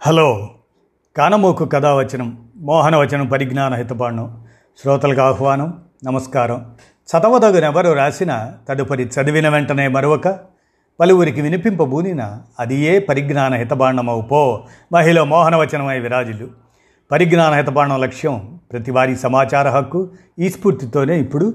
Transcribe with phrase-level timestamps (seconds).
[0.00, 0.50] Hello.
[1.16, 4.46] కానమోకు కథావచనం మోహనవచనం పరిజ్ఞాన హితబాండం
[4.82, 6.74] శ్రోతలకు ఆహ్వానం నమస్కారం.
[7.08, 10.38] చదవదగునెవరు రాసిన తదుపరి చదివిన వెంటనే మరొక
[11.00, 16.50] పలువురికి వినిపింపబూనిన అది ఏ పరిజ్ఞాన హితబాండమవు పో మహిళ మోహనవచనమై విరాజులు
[17.10, 21.54] పరిజ్ఞాన హితబాండం లక్ష్యం ప్రతివారీ సమాచార హక్కు ఈ స్ఫూర్తితోనే ఇప్పుడు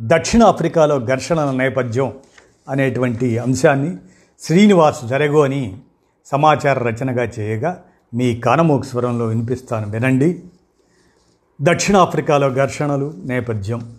[0.00, 2.14] దక్షిణాఫ్రికాలో ఘర్షణల నేపథ్యం
[2.68, 3.96] అనేటువంటి అంశాన్ని
[4.40, 5.62] శ్రీనివాస్ జరగోని
[6.32, 7.82] సమాచార రచనగా చేయగా
[8.14, 9.90] మీ కానమోక స్వరంలో వినిపిస్తాను.
[9.90, 10.42] వినండి.
[11.62, 13.96] దక్షిణాఫ్రికాలో ఘర్షణలు నేపథ్యం.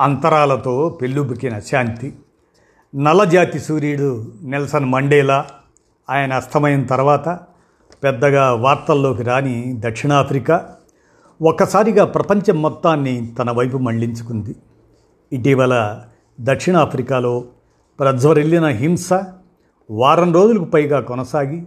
[0.00, 2.14] అంతరాలతో పెళ్ళుబుకిన శాంతి.
[2.96, 5.46] నల్లజాతి సూర్యుడు నెల్సన్ మండేలా.
[6.10, 7.40] ఆయన అస్తమయం తర్వాత
[8.04, 10.70] పెద్దగా వార్తల్లోకి రాని దక్షిణాఫ్రికా.
[11.42, 14.56] ఒక్కసారిగా ప్రపంచం మొత్తాన్ని తన వైపు మళ్ళించుకుంది.
[15.32, 16.00] ఇటీవల
[16.40, 17.44] దక్షిణాఫ్రికాలో
[17.98, 19.12] ప్రజ్వరిల్లిన హింస
[19.90, 21.62] వారం రోజులకు పైగా కొనసాగి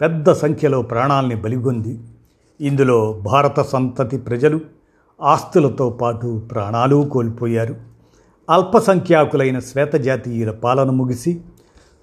[0.00, 2.00] పెద్ద సంఖ్యలో ప్రాణాల్ని బలిగొంది.
[2.60, 4.60] ఇందులో భారత సంతతి ప్రజలు
[5.22, 7.76] ఆస్తులతో పాటు ప్రాణాలు కోల్పోయారు.
[8.50, 11.40] అల్పసంఖ్యాకులైన శ్వేతజాతీయుల పాలన ముగిసి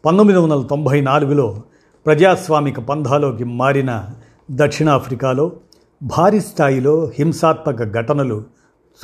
[0.06, 1.62] పంతొమ్మిది వందల తొంభై నాలుగులో
[2.06, 4.06] ప్రజాస్వామిక పంధాలోకి మారిన
[4.52, 5.52] దక్షిణాఫ్రికాలో
[6.04, 8.44] భారీ స్థాయిలో హింసాత్మక ఘటనలు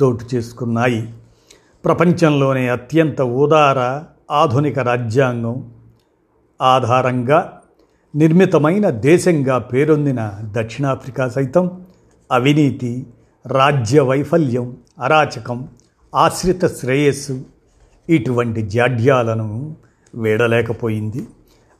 [0.02, 1.12] చోటు చేసుకున్నాయి.
[1.84, 5.70] ప్రపంచంలోనే అత్యంత ఉదార ఆధునిక రాజ్యాంగం
[6.62, 7.60] ఆధారంగా
[8.16, 11.70] నిర్మితమైన దేశంగా పేరొందిన దక్షిణాఫ్రికా సైతం
[12.32, 13.06] అవినీతి
[13.46, 15.68] రాజ్య వైఫల్యం అరాచకం
[16.14, 17.44] ఆశ్రిత శ్రేయస్సు
[18.08, 19.76] ఇటువంటి జాడ్యాలను
[20.14, 21.26] వేడలేకపోయింది.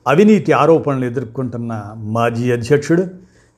[0.09, 3.05] అవినీతి ఆరోపణలు ఎదుర్కొంటున్న మాజీ అధ్యక్షుడు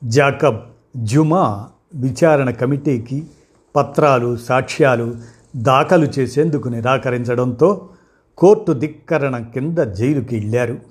[0.03, 0.59] జాకబ్
[0.97, 3.27] జుమా విచారణ కమిటీకి
[3.75, 5.15] పత్రాలు సాక్ష్యాలు
[5.55, 7.89] దాఖలు చేసేందుకు నిరాకరించడంతో
[8.37, 10.88] కోర్టు ధిక్కరణ కింద జైలుకి వెళ్ళారు.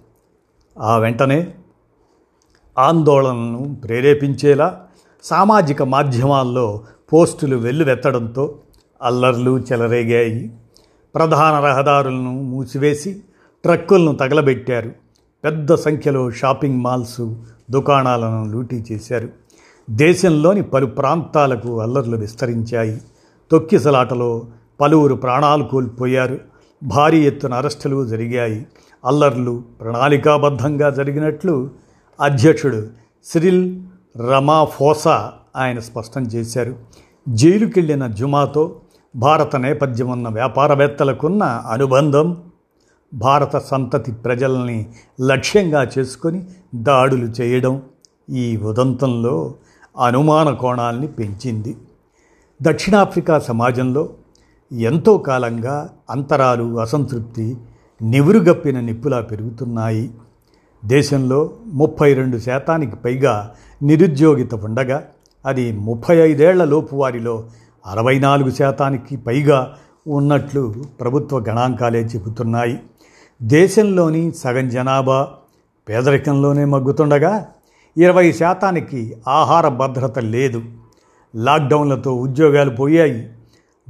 [0.80, 1.54] ఆ వెంటనే
[2.78, 4.80] ఆందోళనను ప్రేరేపించేలా
[5.22, 6.80] సామాజిక మాధ్యమాల్లో
[7.12, 8.58] పోస్టులు వెల్లువెత్తడంతో
[9.02, 10.52] అల్లర్లు చెలరేగాయి.
[11.14, 13.22] ప్రధాన రహదారులను మూసివేసి
[13.62, 14.92] ట్రక్కులను తగలబెట్టారు.
[15.44, 17.34] పెద్ద సంఖ్యలో షాపింగ్ మాల్స్
[17.70, 19.28] దుకాణాలను లూటీ చేశారు.
[19.90, 23.00] దేశంలోని పలు ప్రాంతాలకు అల్లర్లు విస్తరించాయి.
[23.50, 24.46] తొక్కిసలాటలో
[24.80, 26.38] పలువురు ప్రాణాలు కోల్పోయారు.
[26.82, 28.66] భారీ ఎత్తున అరెస్టులు జరిగాయి.
[29.04, 31.70] అల్లర్లు ప్రణాళికాబద్ధంగా జరిగినట్లు
[32.20, 32.86] అధ్యక్షుడు
[33.24, 33.80] సిరిల్
[34.30, 36.76] రమాఫోసా ఆయన స్పష్టం చేశారు.
[37.28, 38.80] జైలుకెళ్ళిన జుమాతో
[39.16, 42.42] భారత నేపథ్యం ఉన్న వ్యాపారవేత్తలకున్న అనుబంధం
[43.14, 44.86] భారత సంతతి ప్రజల్ని
[45.20, 47.82] లక్ష్యంగా చేసుకొని దాడులు చేయడం
[48.30, 49.54] ఈ ఉదంతంలో
[49.98, 51.76] అనుమాన కోణాల్ని పెంచింది.
[52.62, 54.08] దక్షిణాఫ్రికా సమాజంలో
[54.72, 57.56] ఎంతో కాలంగా అంతరాలు అసంతృప్తి
[58.02, 60.10] నివురుగప్పిన నిప్పులా పెరుగుతున్నాయి.
[60.84, 65.04] దేశంలో ముప్పై రెండు శాతానికి పైగా నిరుద్యోగిత ఉండగా
[65.46, 67.44] అది ముప్పై ఐదేళ్ళ లోపు వారిలో
[67.86, 69.76] అరవై నాలుగు శాతానికి పైగా
[70.06, 72.80] ఉన్నట్లు ప్రభుత్వ గణాంకాలే చెబుతున్నాయి.
[73.42, 75.28] దేశంలోని సగం జనాభా
[75.88, 77.46] పేదరికంలోనే మగ్గుతుండగా
[77.96, 80.62] ఇరవై శాతానికి ఆహార భద్రత లేదు.
[81.36, 83.30] లాక్డౌన్లతో ఉద్యోగాలు పోయాయి.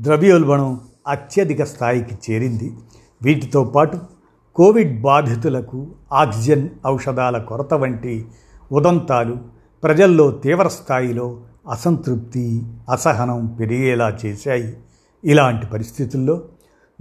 [0.00, 2.74] ద్రవ్యోల్బణం అత్యధిక స్థాయికి చేరింది.
[3.22, 3.98] వీటితో పాటు
[4.54, 8.26] కోవిడ్ బాధితులకు ఆక్సిజన్ ఔషధాల కొరత వంటి
[8.72, 9.36] ఉదంతాలు
[9.82, 11.40] ప్రజల్లో తీవ్ర స్థాయిలో
[11.70, 12.62] అసంతృప్తి
[12.92, 14.76] అసహనం పెరిగేలా చేశాయి.
[15.24, 16.42] ఇలాంటి పరిస్థితుల్లో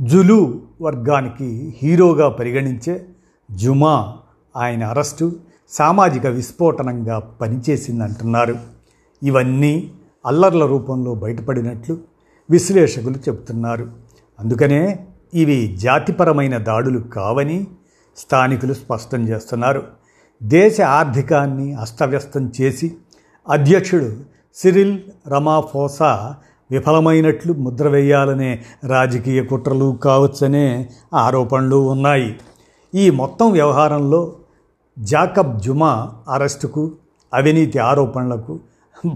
[0.02, 3.06] జులు వర్గానికి హీరోగా పరిగణించే
[3.52, 4.18] జుమా
[4.58, 5.32] ఆయన అరెస్టు
[5.70, 8.56] సామాజిక విస్ఫోటనంగా పనిచేసిందంటున్నారు.
[9.24, 9.92] ఇవన్నీ
[10.26, 11.98] అల్లర్ల రూపంలో బయటపడినట్లు
[12.50, 13.92] విశ్లేషకులు చెబుతున్నారు.
[14.40, 17.68] అందుకనే ఇవి జాతిపరమైన దాడులు కావని
[18.18, 19.84] స్థానికులు స్పష్టం చేస్తున్నారు.
[20.44, 22.96] దేశ ఆర్థికాన్ని అస్తవ్యస్తం చేసి
[23.50, 24.16] అధ్యక్షుడు
[24.56, 26.36] సిరిల్ రమాఫోసా
[26.72, 32.40] విఫలమైనట్లు ముద్ర వేయాలనే రాజకీయ కుట్రలు కావచ్చనే ఆరోపణలు ఉన్నాయి.
[32.96, 34.36] ఈ మొత్తం వ్యవహారంలో
[35.00, 36.92] జాకబ్ జుమా అరెస్టుకు
[37.34, 38.60] అవినీతి ఆరోపణలకు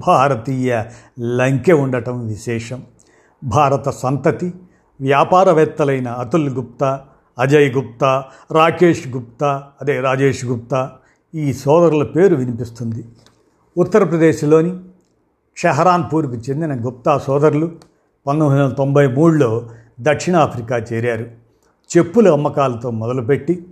[0.07, 0.83] భారతీయ
[1.19, 2.83] లంకె ఉండటం విశేషం.
[3.43, 4.53] భారత సంతతి
[5.01, 7.01] వ్యాపారవేత్తలైన అతుల్ గుప్తా
[7.39, 10.91] అజయ్ గుప్తా రాకేష్ గుప్తా అదే రాజేష్ గుప్తా
[11.35, 13.05] ఈ సోదరుల పేరు వినిపిస్తుంది.
[13.77, 14.79] ఉత్తరప్రదేశ్లోని
[15.57, 17.71] షహరాన్పూర్కు చెందిన గుప్తా సోదరులు
[18.27, 19.69] పంతొమ్మిది వందల తొంభై మూడులో
[20.01, 21.25] దక్షిణాఫ్రికా చేరారు.
[21.97, 23.65] చెప్పుల అమ్మకాలతో మొదలుపెట్టి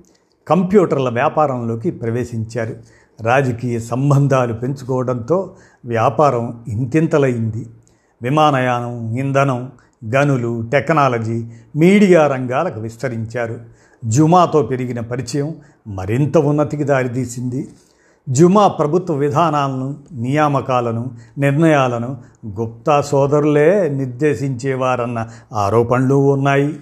[0.48, 2.76] కంప్యూటర్ల వ్యాపారంలోకి ప్రవేశించారు.
[3.22, 5.56] రాజకీయ సంబంధాలు పెంచుకోవడంతో
[5.86, 7.70] వ్యాపారం ఇంతింతలైంది.
[8.22, 9.72] విమానయానం ఇంధనం
[10.06, 13.60] గనులు టెక్నాలజీ మీడియా రంగాలకు విస్తరించారు.
[14.06, 15.56] జుమాతో పెరిగిన పరిచయం
[15.88, 17.68] మరింత ఉన్నతికి దారితీసింది.
[18.30, 22.18] జుమా ప్రభుత్వ విధానాలను నియామకాలను నిర్ణయాలను
[22.62, 26.80] గుప్తా సోదరులే నిర్దేశించేవారన్న ఆరోపణలు ఉన్నాయి.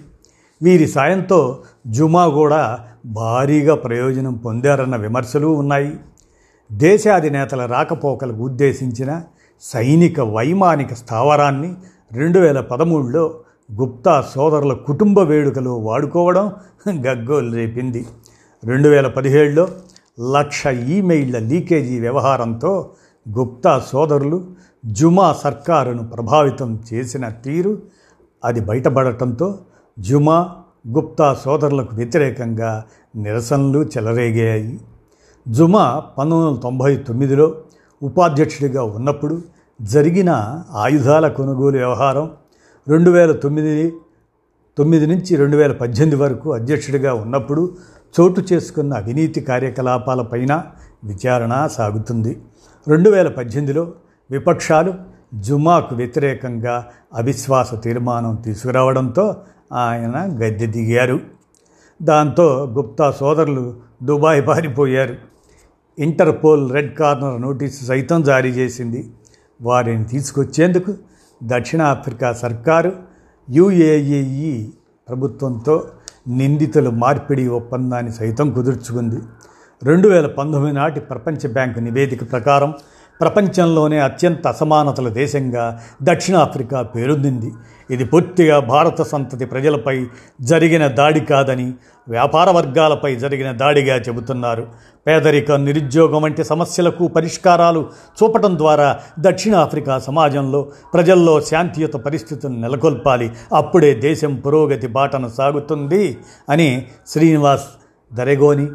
[0.62, 5.96] వీరి సాయంతో జుమా కూడా భారీగా ప్రయోజనం పొందారన్న విమర్శలు ఉన్నాయి.
[6.72, 9.22] దేశాధినేతల రాకపోకలకు ఉద్దేశించిన
[9.60, 11.74] సైనిక వైమానిక స్థావరాన్ని
[12.12, 13.34] రెండు వేల పదమూడులో
[13.72, 16.52] గుప్తా సోదరుల కుటుంబ వేడుకలో వాడుకోవడం
[16.90, 18.06] గగ్గోలు రేపింది.
[18.64, 19.68] రెండు వేల పదిహేడులో
[20.32, 22.90] లక్ష ఈమెయిళ్ళ లీకేజీ వ్యవహారంతో
[23.38, 24.44] గుప్తా సోదరులు
[24.86, 27.82] జుమా సర్కారును ప్రభావితం చేసిన తీరు
[28.44, 29.58] అది బయటపడటంతో
[29.98, 30.56] జుమా
[30.88, 32.84] గుప్తా సోదరులకు వ్యతిరేకంగా
[33.16, 34.80] నిరసనలు చెలరేగాయి.
[35.48, 37.54] జుమా పంతొమ్మిది వందల తొంభై తొమ్మిదిలో
[38.02, 39.42] ఉపాధ్యక్షుడిగా ఉన్నప్పుడు
[39.80, 42.30] జరిగిన ఆయుధాల కొనుగోలు వ్యవహారం
[42.88, 43.92] రెండు వేల తొమ్మిది
[44.78, 47.76] తొమ్మిది నుంచి రెండు వేల పద్దెనిమిది వరకు అధ్యక్షుడిగా ఉన్నప్పుడు
[48.20, 50.62] చోటు చేసుకున్న అవినీతి కార్యకలాపాలపైన
[51.04, 52.42] విచారణ సాగుతుంది.
[52.88, 53.92] రెండు వేల పద్దెనిమిదిలో
[54.30, 54.94] విపక్షాలు
[55.34, 59.36] జుమాకు వ్యతిరేకంగా అవిశ్వాస తీర్మానం తీసుకురావడంతో
[59.72, 61.20] ఆయన గద్దె దిగారు.
[62.02, 65.16] దాంతో గుప్తా సోదరులు దుబాయ్ పారిపోయారు.
[65.98, 69.10] ఇంటర్పోల్ రెడ్ కార్నర్ నోటీసు సైతం జారీ చేసింది.
[69.62, 70.94] వారిని తీసుకొచ్చేందుకు
[71.42, 72.92] దక్షిణాఫ్రికా సర్కారు
[73.50, 74.68] యుఏఈ
[75.08, 75.90] ప్రభుత్వంతో
[76.28, 79.20] నిందితుల మార్పిడి ఒప్పందాన్ని సైతం కుదుర్చుకుంది.
[79.82, 82.74] రెండు వేల పంతొమ్మిది నాటి ప్రపంచ బ్యాంకు నివేదిక ప్రకారం
[83.20, 87.52] ప్రపంచంలోనే అత్యంత అసమానతల దేశంగా దక్షిణాఫ్రికా పేరొందింది.
[87.90, 90.06] ఇది పూర్తిగా భారత సంతతి ప్రజలపై
[90.40, 91.74] జరిగిన దాడి కాదని
[92.08, 94.66] వ్యాపార వర్గాలపై జరిగిన దాడిగా చెబుతున్నారు.
[95.06, 97.86] పేదరికం నిరుద్యోగం వంటి సమస్యలకు పరిష్కారాలు
[98.18, 100.60] చూపటం ద్వారా దక్షిణాఫ్రికా సమాజంలో
[100.94, 103.30] ప్రజల్లో శాంతియుత పరిస్థితులను నెలకొల్పాలి.
[103.54, 106.18] అప్పుడే దేశం పురోగతి బాటను సాగుతుంది
[106.50, 107.68] అని శ్రీనివాస్
[108.14, 108.68] దరెగోని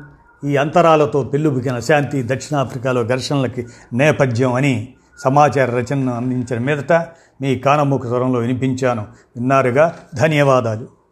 [0.45, 6.93] ఈ అంతరాలతో పెళ్ళుబుకిన శాంతి దక్షిణాఫ్రికాలో ఘర్షణలకి నేపథ్యం అని సమాచార రచనను అందించిన మీదట
[7.41, 9.01] మీ కానమూక స్వరంలో వినిపించాను.
[9.35, 9.95] విన్నారుగా?
[10.15, 11.02] ధన్యవాదాలు.